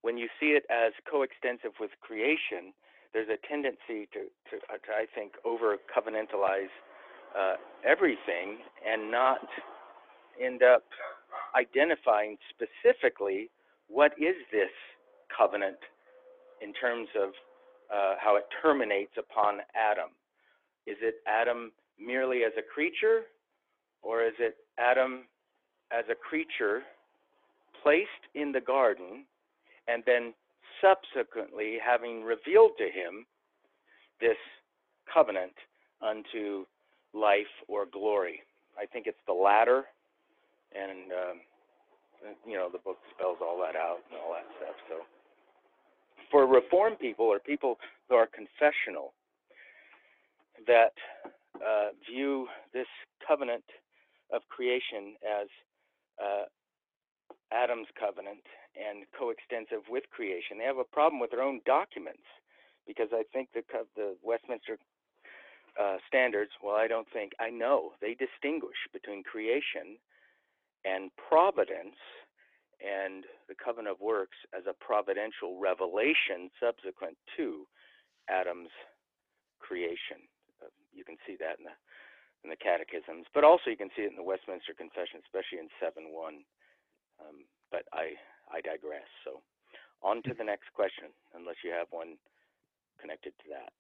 [0.01, 2.73] When you see it as coextensive with creation,
[3.13, 6.73] there's a tendency to, to, uh, to I think, over covenantalize
[7.38, 9.39] uh, everything and not
[10.41, 10.84] end up
[11.56, 13.50] identifying specifically
[13.88, 14.72] what is this
[15.36, 15.78] covenant
[16.62, 17.30] in terms of
[17.93, 20.10] uh, how it terminates upon Adam.
[20.88, 23.24] Is it Adam merely as a creature,
[24.02, 25.26] or is it Adam
[25.91, 26.82] as a creature
[27.84, 29.26] placed in the garden
[29.88, 30.34] and then
[30.82, 33.26] subsequently having revealed to him
[34.19, 34.38] this
[35.13, 35.54] covenant
[36.02, 36.65] unto
[37.13, 38.41] life or glory?
[38.78, 39.86] I think it's the latter,
[40.73, 41.38] and um,
[42.45, 44.76] you know the book spells all that out and all that stuff.
[44.89, 44.95] So
[46.32, 47.78] for Reformed people or people
[48.10, 49.13] who are confessional
[50.67, 50.93] that
[51.62, 52.88] uh, view this
[53.26, 53.63] covenant
[54.32, 55.47] of creation as
[56.17, 56.45] uh,
[57.54, 58.41] Adam's covenant
[58.73, 60.58] and coextensive with creation.
[60.58, 62.26] They have a problem with their own documents
[62.88, 63.62] because I think the
[63.95, 64.78] the Westminster
[65.79, 66.51] uh, standards.
[66.62, 69.97] Well, I don't think I know they distinguish between creation
[70.86, 71.97] and providence
[72.83, 77.65] and the covenant of works as a providential revelation subsequent to
[78.27, 78.73] Adam's
[79.59, 80.27] creation.
[80.59, 81.75] Uh, you can see that in the
[82.43, 85.71] in the catechisms, but also you can see it in the Westminster Confession, especially in
[85.79, 86.43] seven one.
[87.23, 88.19] Um, but I
[88.51, 89.07] I digress.
[89.23, 89.39] So
[90.03, 92.19] on to the next question, unless you have one
[92.99, 93.71] connected to that.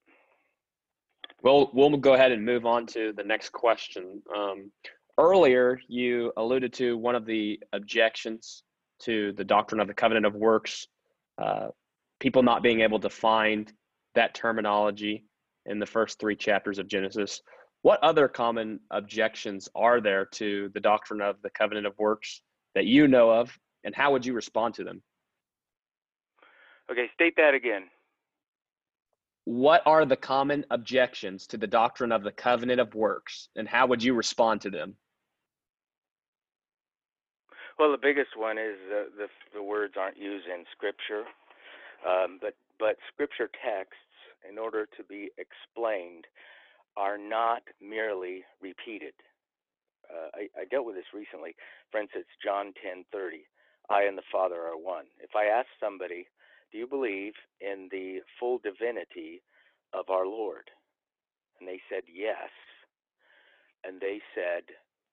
[1.43, 4.21] Well, we'll go ahead and move on to the next question.
[4.33, 4.71] Um,
[5.17, 8.63] earlier, you alluded to one of the objections
[9.01, 10.87] to the doctrine of the covenant of works,
[11.37, 11.67] uh,
[12.21, 13.73] people not being able to find
[14.15, 15.25] that terminology
[15.65, 17.41] in the first three chapters of Genesis.
[17.81, 22.41] What other common objections are there to the doctrine of the covenant of works
[22.73, 23.51] that you know of,
[23.83, 25.01] and how would you respond to them?
[26.89, 27.83] Okay, state that again.
[29.45, 33.87] What are the common objections to the doctrine of the covenant of works, and how
[33.87, 34.95] would you respond to them?
[37.77, 41.25] Well, the biggest one is the the, the words aren't used in Scripture,
[42.07, 44.15] um, but but Scripture texts,
[44.49, 46.25] in order to be explained,
[46.95, 49.13] are not merely repeated.
[50.09, 51.55] Uh, I, I dealt with this recently.
[51.91, 53.45] For instance, John ten thirty,
[53.89, 55.05] I and the Father are one.
[55.19, 56.27] If I ask somebody,
[56.73, 59.43] do you believe in the full divinity
[59.93, 60.71] of our Lord?
[61.59, 62.49] And they said yes.
[63.85, 64.63] And they said,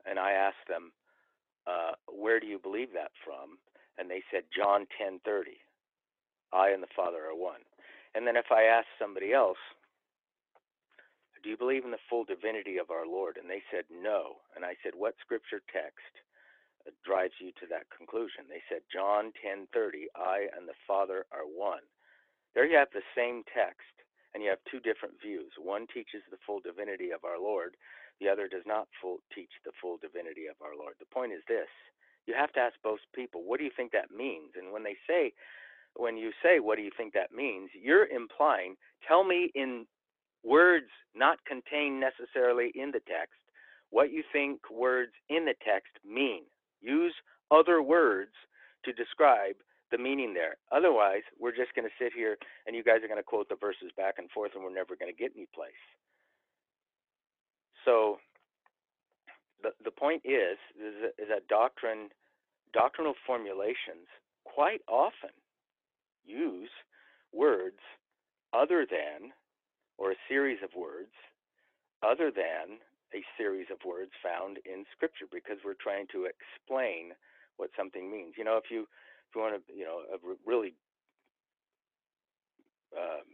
[0.09, 0.93] and I asked them,
[1.67, 3.59] uh, where do you believe that from?
[3.99, 5.61] And they said, John 10:30.
[6.53, 7.61] I and the Father are one.
[8.15, 9.61] And then if I ask somebody else,
[11.43, 13.37] do you believe in the full divinity of our Lord?
[13.37, 14.41] And they said, no.
[14.57, 16.13] And I said, what scripture text
[17.05, 18.45] drives you to that conclusion?
[18.49, 20.09] They said, John 10:30.
[20.17, 21.85] I and the Father are one.
[22.55, 23.95] There you have the same text,
[24.35, 25.53] and you have two different views.
[25.59, 27.77] One teaches the full divinity of our Lord,
[28.21, 30.95] the other does not full, teach the full divinity of our Lord.
[30.99, 31.69] The point is this
[32.27, 34.53] you have to ask both people, what do you think that means?
[34.55, 35.33] And when they say,
[35.97, 38.77] when you say, what do you think that means, you're implying,
[39.09, 39.87] tell me in
[40.45, 43.41] words not contained necessarily in the text,
[43.91, 46.43] what you think words in the text mean.
[46.81, 47.15] Use
[47.51, 48.33] other words
[48.85, 49.57] to describe
[49.91, 50.57] the meaning there.
[50.73, 53.57] Otherwise, we're just going to sit here and you guys are going to quote the
[53.57, 55.73] verses back and forth and we're never going to get any place.
[57.85, 58.19] So
[59.63, 62.09] the the point is is is that doctrine
[62.73, 64.07] doctrinal formulations
[64.45, 65.35] quite often
[66.25, 66.71] use
[67.33, 67.81] words
[68.53, 69.33] other than
[69.99, 71.13] or a series of words
[72.03, 72.79] other than
[73.15, 77.13] a series of words found in scripture because we're trying to explain
[77.57, 78.35] what something means.
[78.37, 78.83] You know, if you
[79.29, 80.75] if you want to, you know, a really
[82.97, 83.27] um,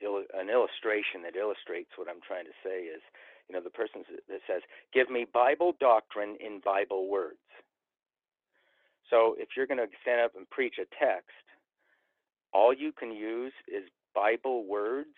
[0.00, 3.02] il- an illustration that illustrates what I'm trying to say is,
[3.48, 7.38] you know, the person that says, "Give me Bible doctrine in Bible words."
[9.10, 11.30] So if you're going to stand up and preach a text,
[12.52, 15.14] all you can use is Bible words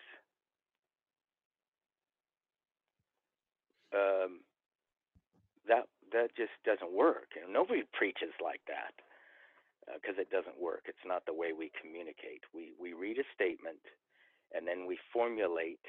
[3.93, 4.41] um,
[5.67, 7.37] that that just doesn't work.
[7.37, 8.93] And nobody preaches like that
[10.01, 10.85] because uh, it doesn't work.
[10.85, 12.45] It's not the way we communicate.
[12.53, 13.81] We we read a statement
[14.53, 15.85] and then we formulate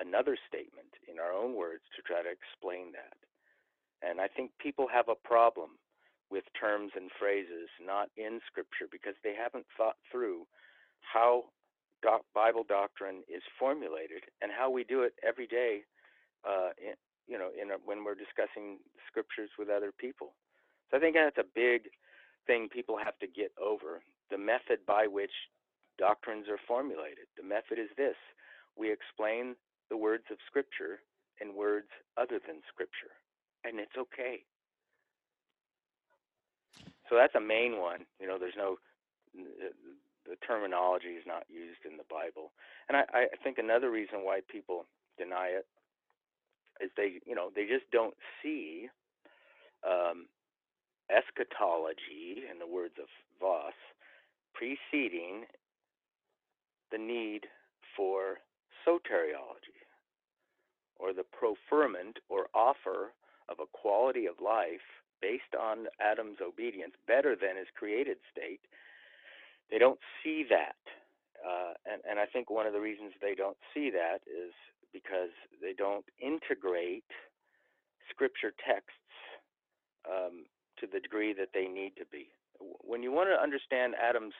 [0.00, 3.16] another statement in our own words to try to explain that.
[4.02, 5.78] And I think people have a problem
[6.30, 10.44] with terms and phrases not in Scripture because they haven't thought through
[11.00, 11.44] how
[12.34, 15.82] Bible doctrine is formulated and how we do it every day
[16.46, 16.70] uh,
[17.26, 20.34] you know, in a, when we're discussing scriptures with other people.
[20.90, 21.90] So I think that's a big
[22.46, 24.02] thing people have to get over.
[24.30, 25.34] The method by which
[25.98, 27.26] doctrines are formulated.
[27.36, 28.16] The method is this:
[28.76, 29.56] we explain
[29.90, 31.00] the words of Scripture
[31.40, 33.14] in words other than Scripture,
[33.64, 34.44] and it's okay.
[37.08, 38.06] So that's a main one.
[38.20, 38.76] You know, there's no
[39.34, 42.52] the terminology is not used in the Bible,
[42.88, 44.86] and I, I think another reason why people
[45.18, 45.66] deny it
[46.96, 48.88] they you know they just don't see
[49.86, 50.26] um,
[51.10, 53.06] eschatology, in the words of
[53.40, 53.74] Vos,
[54.54, 55.44] preceding
[56.90, 57.46] the need
[57.96, 58.38] for
[58.86, 59.82] soteriology,
[60.98, 63.12] or the proferment or offer
[63.48, 64.84] of a quality of life
[65.20, 68.60] based on Adam's obedience better than his created state.
[69.70, 70.76] They don't see that.
[71.40, 74.52] Uh, and, and I think one of the reasons they don't see that is
[74.92, 75.34] because
[75.76, 77.04] don't integrate
[78.10, 79.12] scripture texts
[80.08, 80.46] um,
[80.80, 82.28] to the degree that they need to be.
[82.60, 84.34] When you want to understand Adam's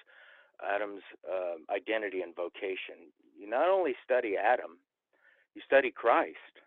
[0.64, 4.79] Adam's uh, identity and vocation, you not only study Adam,
[5.55, 6.64] you study Christ.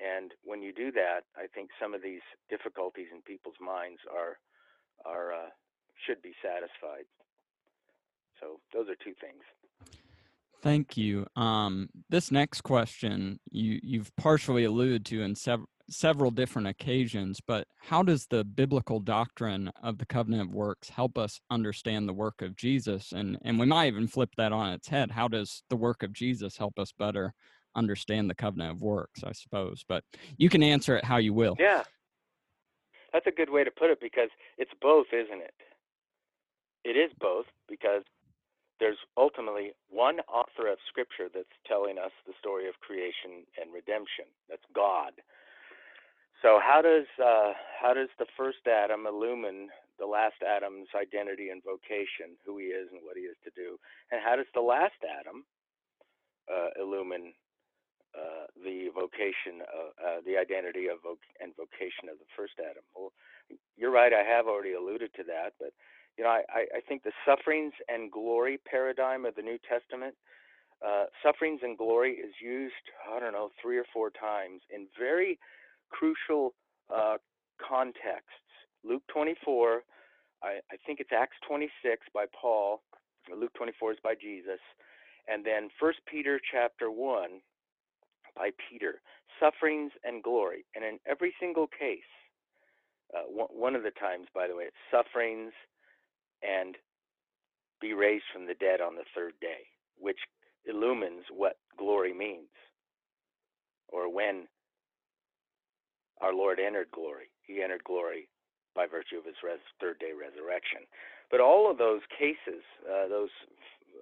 [0.00, 4.38] And when you do that, I think some of these difficulties in people's minds are
[5.04, 5.50] are uh,
[6.06, 7.04] should be satisfied.
[8.40, 9.44] So those are two things.
[10.62, 11.26] Thank you.
[11.36, 17.66] Um, this next question you you've partially alluded to in sev- several different occasions, but
[17.80, 22.42] how does the biblical doctrine of the covenant of works help us understand the work
[22.42, 23.12] of Jesus?
[23.12, 25.10] And and we might even flip that on its head.
[25.10, 27.32] How does the work of Jesus help us better
[27.76, 29.22] understand the covenant of works?
[29.24, 30.04] I suppose, but
[30.36, 31.56] you can answer it how you will.
[31.58, 31.84] Yeah,
[33.12, 35.54] that's a good way to put it because it's both, isn't it?
[36.84, 38.02] It is both because
[38.80, 44.26] there's ultimately one author of Scripture that's telling us the story of creation and redemption.
[44.48, 45.12] That's God.
[46.42, 49.68] So how does uh, how does the first Adam illumine
[50.00, 53.76] the last Adam's identity and vocation, who he is and what he is to do,
[54.10, 55.44] and how does the last Adam
[56.48, 57.34] uh, illumine
[58.16, 62.82] uh, the vocation, of, uh, the identity of voc- and vocation of the first Adam?
[62.96, 63.12] Well,
[63.76, 64.12] you're right.
[64.12, 65.76] I have already alluded to that, but
[66.20, 70.14] you know, I, I think the sufferings and glory paradigm of the New Testament,
[70.86, 72.74] uh, sufferings and glory is used,
[73.10, 75.38] I don't know, three or four times in very
[75.88, 76.52] crucial
[76.94, 77.16] uh,
[77.56, 78.52] contexts.
[78.84, 79.80] Luke 24,
[80.42, 81.72] I, I think it's Acts 26
[82.12, 82.82] by Paul,
[83.34, 84.60] Luke 24 is by Jesus,
[85.26, 87.40] and then 1 Peter chapter 1
[88.36, 89.00] by Peter,
[89.40, 90.66] sufferings and glory.
[90.74, 92.12] And in every single case,
[93.16, 95.52] uh, one of the times, by the way, it's sufferings
[96.42, 96.76] and
[97.80, 99.66] be raised from the dead on the third day,
[99.98, 100.18] which
[100.66, 102.50] illumines what glory means,
[103.88, 104.46] or when
[106.20, 107.32] our Lord entered glory.
[107.42, 108.28] He entered glory
[108.74, 110.86] by virtue of his res- third day resurrection.
[111.30, 113.32] But all of those cases, uh, those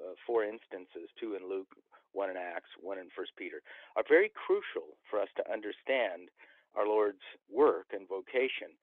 [0.02, 1.68] uh, four instances, two in Luke,
[2.12, 3.60] one in Acts, one in First Peter,
[3.96, 6.28] are very crucial for us to understand
[6.76, 8.74] our Lord's work and vocation.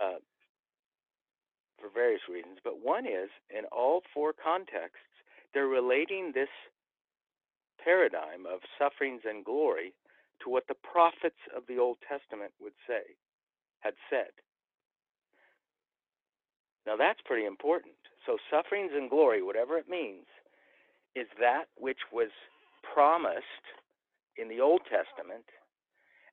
[0.00, 0.20] Uh,
[1.80, 5.10] for various reasons, but one is in all four contexts,
[5.52, 6.52] they're relating this
[7.82, 9.94] paradigm of sufferings and glory
[10.44, 13.16] to what the prophets of the Old Testament would say,
[13.80, 14.30] had said.
[16.86, 17.94] Now that's pretty important.
[18.26, 20.26] So, sufferings and glory, whatever it means,
[21.16, 22.30] is that which was
[22.94, 23.64] promised
[24.36, 25.44] in the Old Testament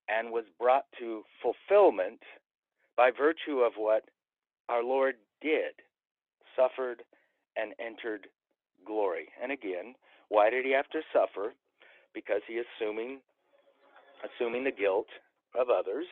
[0.09, 2.21] and was brought to fulfillment
[2.95, 4.03] by virtue of what
[4.69, 5.73] our Lord did,
[6.55, 7.03] suffered,
[7.55, 8.27] and entered
[8.85, 9.29] glory.
[9.41, 9.95] And again,
[10.29, 11.53] why did he have to suffer?
[12.13, 13.19] Because he assuming
[14.25, 15.07] assuming the guilt
[15.53, 16.05] of others.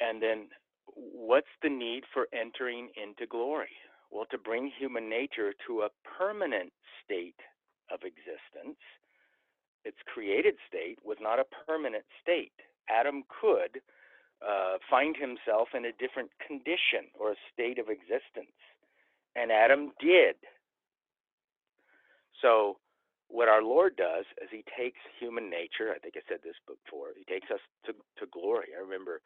[0.00, 0.46] And then
[0.94, 3.74] what's the need for entering into glory?
[4.10, 6.72] Well, to bring human nature to a permanent
[7.04, 7.40] state
[7.92, 8.78] of existence.
[9.84, 12.52] Its created state was not a permanent state.
[12.88, 13.80] Adam could
[14.42, 18.54] uh, find himself in a different condition or a state of existence.
[19.34, 20.36] And Adam did.
[22.40, 22.78] So,
[23.28, 27.12] what our Lord does is he takes human nature, I think I said this before,
[27.12, 28.72] he takes us to, to glory.
[28.72, 29.20] I remember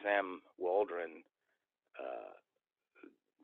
[0.00, 1.20] Sam Waldron
[2.00, 2.32] uh,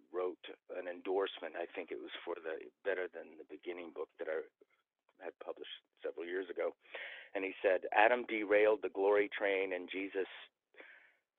[0.09, 0.41] wrote
[0.73, 4.41] an endorsement, I think it was for the Better Than the Beginning book that I
[5.23, 6.73] had published several years ago.
[7.35, 10.27] And he said, Adam derailed the glory train and Jesus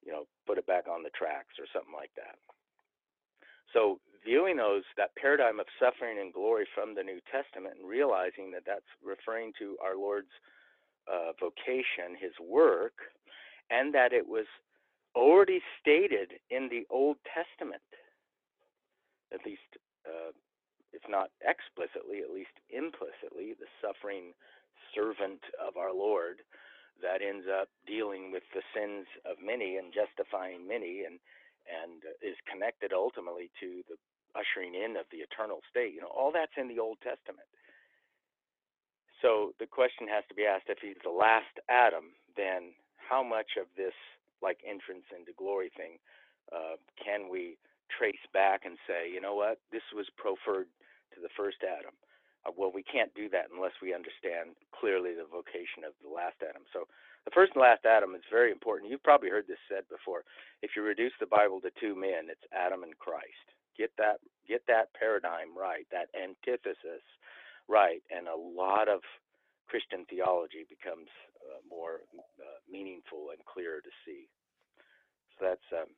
[0.04, 2.36] you know, put it back on the tracks or something like that.
[3.74, 8.52] So viewing those that paradigm of suffering and glory from the New Testament and realizing
[8.52, 10.34] that that's referring to our Lord's
[11.08, 12.94] uh, vocation, His work,
[13.70, 14.46] and that it was
[15.16, 17.84] already stated in the Old Testament,
[19.34, 20.32] at least, uh,
[20.94, 24.34] if not explicitly, at least implicitly, the suffering
[24.94, 26.44] servant of our Lord
[27.00, 31.20] that ends up dealing with the sins of many and justifying many and
[31.70, 33.96] and is connected ultimately to the
[34.34, 35.94] ushering in of the eternal state.
[35.94, 37.48] You know all that's in the old testament.
[39.22, 43.60] So the question has to be asked if he's the last adam then how much
[43.60, 43.96] of this
[44.42, 46.00] like entrance into glory thing
[46.50, 47.58] uh, can we
[47.92, 49.60] trace back and say you know what?
[49.72, 50.68] This was proffered
[51.14, 51.94] to the first adam
[52.46, 56.42] uh, well, we can't do that unless we understand clearly the vocation of the last
[56.42, 56.64] Adam.
[56.74, 56.90] So
[57.26, 58.90] the first and last Adam is very important.
[58.90, 60.26] You've probably heard this said before.
[60.62, 63.46] If you reduce the Bible to two men, it's Adam and Christ.
[63.78, 67.06] Get that get that paradigm right, that antithesis
[67.70, 69.02] right, and a lot of
[69.70, 71.08] Christian theology becomes
[71.40, 72.04] uh, more
[72.42, 74.28] uh, meaningful and clearer to see.
[75.38, 75.94] So that's um,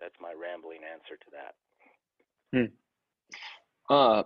[0.00, 1.54] that's my rambling answer to that.
[2.50, 2.70] Hmm.
[3.88, 4.22] Uh,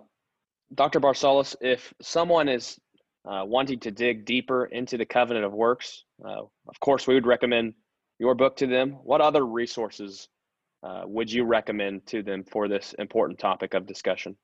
[0.73, 0.99] Dr.
[0.99, 2.79] Barcellos, if someone is
[3.25, 7.25] uh, wanting to dig deeper into the covenant of works, uh, of course, we would
[7.25, 7.73] recommend
[8.19, 8.91] your book to them.
[9.03, 10.27] What other resources
[10.83, 14.37] uh, would you recommend to them for this important topic of discussion?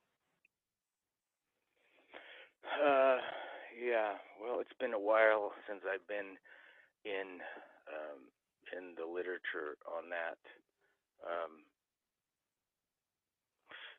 [2.64, 3.18] Uh,
[3.78, 6.36] yeah, well, it's been a while since I've been
[7.04, 7.40] in
[7.88, 8.20] um,
[8.76, 10.38] in the literature on that.
[11.24, 11.64] Um,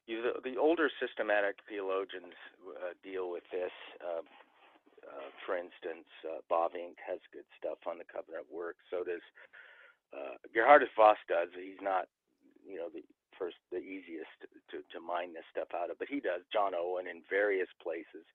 [0.07, 3.73] you, the, the older systematic theologians uh, deal with this.
[4.01, 4.23] Uh,
[5.05, 8.77] uh, for instance, uh, Bavinck has good stuff on the covenant work.
[8.89, 9.21] So does
[10.13, 11.49] uh, Geerhardus Vos does.
[11.53, 12.07] He's not,
[12.65, 13.03] you know, the
[13.37, 14.31] first, the easiest
[14.71, 16.41] to, to mine this stuff out of, but he does.
[16.51, 18.25] John Owen in various places.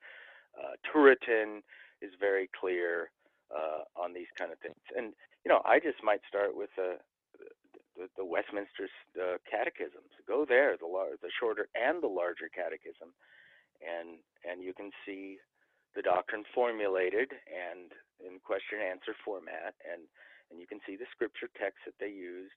[0.55, 1.63] Uh, Turretin
[2.03, 3.11] is very clear
[3.51, 4.81] uh, on these kind of things.
[4.97, 5.13] And
[5.45, 7.01] you know, I just might start with a
[7.97, 8.89] the, the Westminster
[9.19, 10.11] uh, catechisms.
[10.27, 13.15] Go there, the lar- the shorter and the larger catechism,
[13.83, 15.39] and and you can see
[15.95, 20.07] the doctrine formulated and in question and answer format, and
[20.51, 22.57] and you can see the scripture text that they used.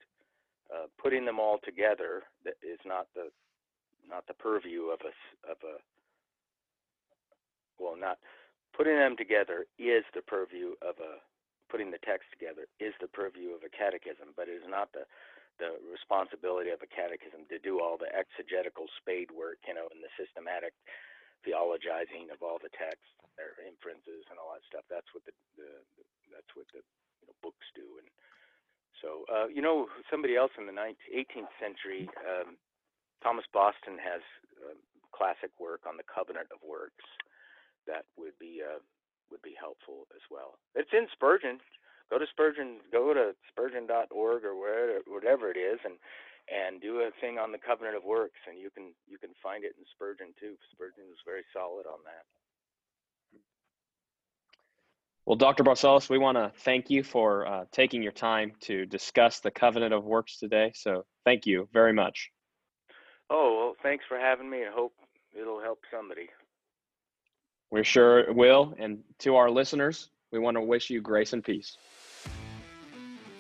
[0.74, 3.30] Uh, putting them all together that is not the
[4.08, 5.14] not the purview of a
[5.52, 5.76] of a
[7.78, 8.18] well not
[8.76, 11.20] putting them together is the purview of a
[11.74, 15.10] putting the text together is the purview of a catechism, but it is not the
[15.62, 20.02] the responsibility of a catechism to do all the exegetical spade work, you know, and
[20.02, 20.74] the systematic
[21.46, 23.06] theologizing of all the texts,
[23.38, 24.82] their inferences, and all that stuff.
[24.90, 26.04] That's what the, the, the
[26.34, 26.82] that's what the
[27.22, 27.86] you know, books do.
[28.02, 28.10] And
[28.98, 32.58] so, uh, you know, somebody else in the 19th, 18th century, um,
[33.22, 34.26] Thomas Boston has
[34.58, 34.74] uh,
[35.14, 37.06] classic work on the covenant of works
[37.86, 38.82] that would be uh,
[39.32, 40.60] would be helpful as well.
[40.76, 41.60] It's in Spurgeon
[42.14, 45.96] go to Spurgeon, go to spurgeon.org or wherever, whatever it is, and
[46.52, 49.64] and do a thing on the covenant of works, and you can you can find
[49.64, 50.56] it in Spurgeon too.
[50.72, 52.26] Spurgeon is very solid on that.
[55.26, 55.64] Well, Dr.
[55.64, 59.94] Barcellos, we want to thank you for uh, taking your time to discuss the covenant
[59.94, 60.74] of works today.
[60.76, 62.30] So, thank you very much.
[63.30, 64.66] Oh well, thanks for having me.
[64.66, 64.94] I hope
[65.34, 66.28] it'll help somebody.
[67.74, 68.76] We sure will.
[68.78, 71.78] And to our listeners, We want to wish you grace and peace.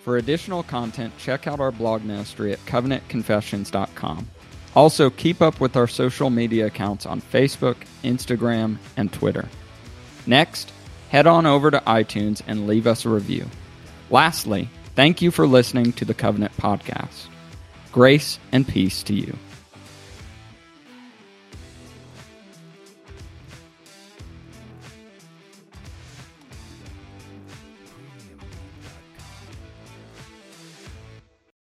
[0.04, 4.28] For additional content, check out our blog ministry at covenantconfessions.com.
[4.76, 9.50] Also, keep up with our social media accounts on Facebook, Instagram, and Twitter.
[10.28, 10.72] Next,
[11.10, 13.48] head on over to iTunes and leave us a review.
[14.12, 17.28] Lastly, thank you for listening to the Covenant Podcast.
[17.92, 19.36] Grace and peace to you.